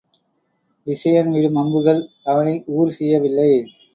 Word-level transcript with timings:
விசயன் 0.87 1.29
விடும் 1.31 1.55
அம்புகள் 1.55 2.01
அவனை 2.23 2.63
ஊறு 2.67 2.91
செய்யவில்லை. 2.91 3.49